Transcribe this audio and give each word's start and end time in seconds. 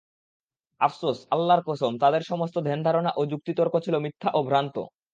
আফসোস, 0.81 1.17
আল্লাহর 1.31 1.61
কসম, 1.65 1.91
তাদের 1.97 2.21
সমস্ত 2.23 2.55
ধ্যান-ধারণা 2.63 3.11
ও 3.15 3.21
যুক্তি-তর্ক 3.31 3.73
ছিল 3.85 3.95
মিথ্যা 3.97 4.29
ও 4.33 4.39
ভ্রান্ত। 4.43 4.75